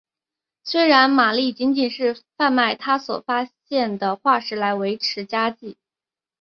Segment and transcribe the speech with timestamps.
[0.63, 5.77] 虽然玛丽仅仅是贩卖她所发现的化石来维持家计。